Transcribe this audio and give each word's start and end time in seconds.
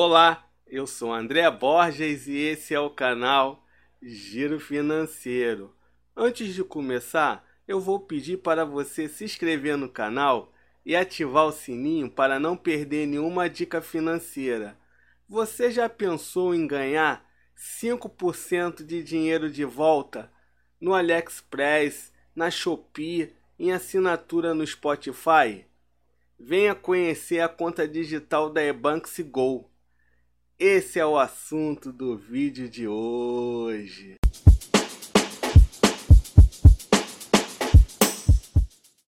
Olá, 0.00 0.48
eu 0.64 0.86
sou 0.86 1.12
André 1.12 1.50
Borges 1.50 2.28
e 2.28 2.36
esse 2.36 2.72
é 2.72 2.78
o 2.78 2.88
canal 2.88 3.66
Giro 4.00 4.60
Financeiro. 4.60 5.74
Antes 6.16 6.54
de 6.54 6.62
começar, 6.62 7.44
eu 7.66 7.80
vou 7.80 7.98
pedir 7.98 8.36
para 8.36 8.64
você 8.64 9.08
se 9.08 9.24
inscrever 9.24 9.76
no 9.76 9.88
canal 9.88 10.52
e 10.86 10.94
ativar 10.94 11.46
o 11.46 11.50
sininho 11.50 12.08
para 12.08 12.38
não 12.38 12.56
perder 12.56 13.08
nenhuma 13.08 13.50
dica 13.50 13.80
financeira. 13.82 14.78
Você 15.28 15.68
já 15.68 15.88
pensou 15.88 16.54
em 16.54 16.64
ganhar 16.64 17.28
5% 17.56 18.84
de 18.84 19.02
dinheiro 19.02 19.50
de 19.50 19.64
volta 19.64 20.30
no 20.80 20.94
AliExpress, 20.94 22.12
na 22.36 22.52
Shopee, 22.52 23.34
em 23.58 23.72
assinatura 23.72 24.54
no 24.54 24.64
Spotify? 24.64 25.66
Venha 26.38 26.72
conhecer 26.72 27.40
a 27.40 27.48
conta 27.48 27.88
digital 27.88 28.48
da 28.48 28.62
Ebanks 28.62 29.18
Go. 29.28 29.67
Esse 30.60 30.98
é 30.98 31.06
o 31.06 31.16
assunto 31.16 31.92
do 31.92 32.16
vídeo 32.16 32.68
de 32.68 32.88
hoje. 32.88 34.16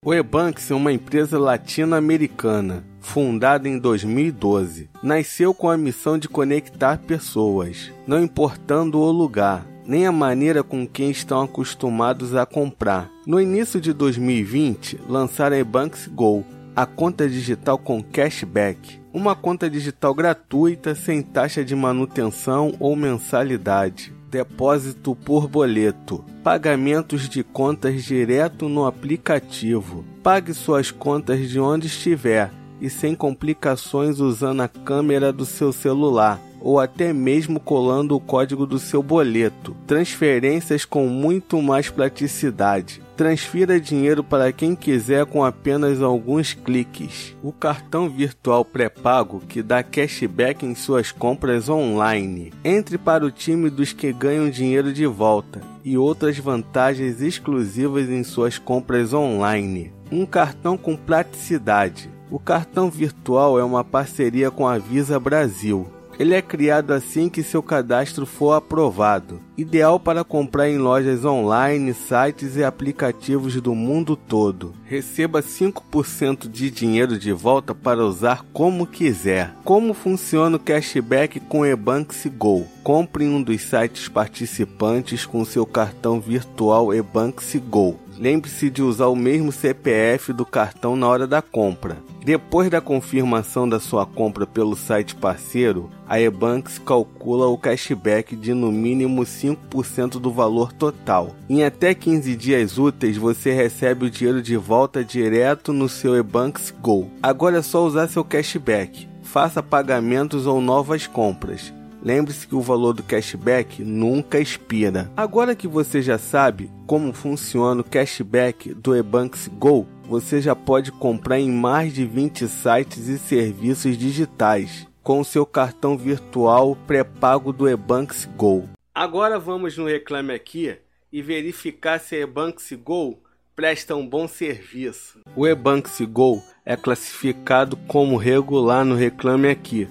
O 0.05 0.13
Ebanks 0.13 0.71
é 0.71 0.75
uma 0.75 0.93
empresa 0.93 1.39
latino-americana, 1.39 2.85
fundada 3.01 3.67
em 3.67 3.79
2012. 3.79 4.91
Nasceu 5.03 5.55
com 5.55 5.71
a 5.71 5.79
missão 5.79 6.19
de 6.19 6.29
conectar 6.29 6.99
pessoas, 6.99 7.91
não 8.07 8.23
importando 8.23 8.99
o 8.99 9.11
lugar, 9.11 9.67
nem 9.87 10.07
a 10.07 10.13
maneira 10.13 10.63
com 10.63 10.87
quem 10.87 11.11
estão 11.11 11.41
acostumados 11.41 12.35
a 12.35 12.45
comprar. 12.45 13.11
No 13.27 13.41
início 13.41 13.81
de 13.81 13.95
2020, 13.95 15.01
lançaram 15.09 15.57
a 15.57 15.59
Ebanks 15.59 16.07
Go, 16.07 16.45
a 16.77 16.85
conta 16.85 17.27
digital 17.27 17.79
com 17.79 18.03
cashback, 18.03 19.00
uma 19.13 19.35
conta 19.35 19.69
digital 19.69 20.15
gratuita 20.15 20.95
sem 20.95 21.23
taxa 21.23 21.65
de 21.65 21.75
manutenção 21.75 22.75
ou 22.79 22.95
mensalidade, 22.95 24.13
depósito 24.31 25.15
por 25.15 25.49
boleto, 25.49 26.25
pagamentos 26.43 27.29
de 27.29 27.43
contas 27.43 28.05
direto 28.05 28.69
no 28.69 28.87
aplicativo. 28.87 30.05
Pague 30.23 30.55
suas 30.55 30.91
contas 30.91 31.49
de 31.49 31.59
onde 31.59 31.89
estiver 31.89 32.51
e 32.81 32.89
sem 32.89 33.15
complicações 33.15 34.21
usando 34.21 34.61
a 34.61 34.69
câmera 34.69 35.33
do 35.33 35.45
seu 35.45 35.73
celular 35.73 36.41
ou 36.61 36.79
até 36.79 37.13
mesmo 37.13 37.59
colando 37.59 38.15
o 38.15 38.21
código 38.21 38.67
do 38.67 38.79
seu 38.79 39.03
boleto. 39.03 39.77
Transferências 39.87 40.85
com 40.85 41.07
muito 41.09 41.61
mais 41.63 41.89
praticidade. 41.89 43.03
Transfira 43.17 43.79
dinheiro 43.79 44.25
para 44.25 44.51
quem 44.51 44.75
quiser 44.75 45.27
com 45.27 45.45
apenas 45.45 46.01
alguns 46.01 46.55
cliques. 46.55 47.37
O 47.43 47.53
cartão 47.53 48.09
virtual 48.09 48.65
pré-pago 48.65 49.43
que 49.47 49.63
dá 49.63 49.83
cashback 49.83 50.65
em 50.65 50.75
suas 50.75 51.13
compras 51.13 51.69
online. 51.69 52.53
Entre 52.65 52.97
para 52.97 53.25
o 53.25 53.31
time 53.31 53.69
dos 53.69 53.93
que 53.93 54.13
ganham 54.13 54.49
dinheiro 54.49 54.93
de 54.93 55.07
volta 55.07 55.61
e 55.85 55.99
outras 55.99 56.39
vantagens 56.39 57.21
exclusivas 57.21 58.09
em 58.09 58.25
suas 58.25 58.59
compras 58.59 59.13
online. 59.13 59.93
Um 60.11 60.25
cartão 60.25 60.77
com 60.79 60.97
praticidade. 60.97 62.09
O 62.31 62.39
cartão 62.39 62.91
virtual 62.91 63.59
é 63.59 63.65
uma 63.65 63.85
parceria 63.85 64.51
com 64.51 64.67
a 64.67 64.79
Visa 64.79 65.21
Brasil 65.21 65.91
ele 66.21 66.35
é 66.35 66.43
criado 66.43 66.93
assim 66.93 67.31
que 67.31 67.43
seu 67.43 67.63
cadastro 67.63 68.27
for 68.27 68.53
aprovado, 68.53 69.41
ideal 69.57 69.99
para 69.99 70.23
comprar 70.23 70.69
em 70.69 70.77
lojas 70.77 71.25
online, 71.25 71.95
sites 71.95 72.57
e 72.57 72.63
aplicativos 72.63 73.59
do 73.59 73.75
mundo 73.75 74.15
todo. 74.15 74.75
Receba 74.85 75.43
5% 75.43 76.47
de 76.47 76.71
dinheiro 76.71 77.19
de 77.19 77.33
volta 77.33 77.75
para 77.75 78.05
usar 78.05 78.45
como 78.53 78.87
quiser. 78.87 79.55
Como 79.65 79.95
funciona 79.95 80.59
o 80.59 80.61
cashback 80.61 81.41
com 81.41 81.65
Ebanks 81.65 82.27
Go? 82.37 82.67
Compre 82.85 83.25
em 83.25 83.35
um 83.35 83.43
dos 83.43 83.63
sites 83.63 84.07
participantes 84.07 85.25
com 85.25 85.43
seu 85.43 85.65
cartão 85.65 86.21
virtual 86.21 86.93
Ebanks 86.93 87.57
Go. 87.71 87.99
Lembre-se 88.21 88.69
de 88.69 88.83
usar 88.83 89.07
o 89.07 89.17
mesmo 89.17 89.51
CPF 89.51 90.35
do 90.35 90.45
cartão 90.45 90.95
na 90.95 91.09
hora 91.09 91.27
da 91.27 91.41
compra. 91.41 91.97
Depois 92.23 92.69
da 92.69 92.79
confirmação 92.79 93.67
da 93.67 93.81
sua 93.81 94.05
compra 94.05 94.47
pelo 94.47 94.77
site 94.77 95.15
parceiro, 95.15 95.89
a 96.07 96.21
Ebanks 96.21 96.79
calcula 96.79 97.47
o 97.47 97.57
cashback 97.57 98.37
de 98.37 98.53
no 98.53 98.71
mínimo 98.71 99.23
5% 99.23 100.21
do 100.21 100.31
valor 100.31 100.71
total. 100.71 101.35
Em 101.49 101.65
até 101.65 101.95
15 101.95 102.37
dias 102.37 102.77
úteis, 102.77 103.17
você 103.17 103.55
recebe 103.55 104.05
o 104.05 104.11
dinheiro 104.11 104.43
de 104.43 104.55
volta 104.55 105.03
direto 105.03 105.73
no 105.73 105.89
seu 105.89 106.15
Ebanks 106.15 106.75
Go. 106.79 107.11
Agora 107.23 107.61
é 107.61 107.63
só 107.63 107.83
usar 107.87 108.07
seu 108.07 108.23
cashback. 108.23 109.09
Faça 109.23 109.63
pagamentos 109.63 110.47
ou 110.47 110.61
novas 110.61 111.07
compras. 111.07 111.73
Lembre-se 112.03 112.47
que 112.47 112.55
o 112.55 112.61
valor 112.61 112.95
do 112.95 113.03
cashback 113.03 113.83
nunca 113.85 114.41
expira. 114.41 115.11
Agora 115.17 115.55
que 115.55 115.69
você 115.69 116.01
já 116.01 116.19
sabe 116.19 116.71
como 116.87 117.13
funciona 117.13 117.83
o 117.83 117.85
cashback 117.85 118.73
do 118.73 118.97
Ebanks 118.97 119.49
Go, 119.49 119.87
você 120.09 120.41
já 120.41 120.57
pode 120.57 120.91
comprar 120.91 121.39
em 121.39 121.51
mais 121.51 121.93
de 121.95 122.05
20 122.07 122.49
sites 122.49 123.07
e 123.07 123.19
serviços 123.19 123.97
digitais 123.97 124.89
com 125.03 125.21
o 125.21 125.25
seu 125.25 125.45
cartão 125.45 125.97
virtual 125.97 126.77
pré-pago 126.87 127.53
do 127.53 127.69
Ebanks 127.69 128.29
Go. 128.37 128.69
Agora 128.95 129.39
vamos 129.39 129.77
no 129.77 129.87
Reclame 129.87 130.33
Aqui 130.33 130.77
e 131.13 131.23
verificar 131.23 131.99
se 132.01 132.17
a 132.17 132.21
Ebanks 132.21 132.73
Go 132.85 133.19
presta 133.55 133.95
um 133.95 134.07
bom 134.07 134.27
serviço. 134.27 135.21
O 135.37 135.47
Ebanks 135.47 136.01
Go 136.03 136.43
é 136.65 136.77
classificado 136.77 137.77
como 137.77 138.17
regular 138.17 138.85
no 138.85 138.95
Reclame 138.95 139.49
Aqui 139.49 139.87